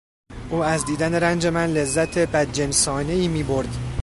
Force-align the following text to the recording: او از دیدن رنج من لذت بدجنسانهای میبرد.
او 0.49 0.63
از 0.63 0.85
دیدن 0.85 1.13
رنج 1.15 1.47
من 1.47 1.69
لذت 1.73 2.17
بدجنسانهای 2.17 3.27
میبرد. 3.27 3.77